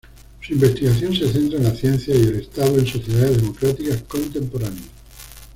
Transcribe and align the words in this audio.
Su 0.41 0.53
investigación 0.53 1.15
se 1.15 1.31
centra 1.31 1.59
en 1.59 1.65
la 1.65 1.75
ciencia 1.75 2.15
y 2.15 2.23
el 2.23 2.37
Estado 2.39 2.75
en 2.79 2.87
sociedades 2.87 3.37
democráticas 3.37 4.01
contemporáneas. 4.07 4.87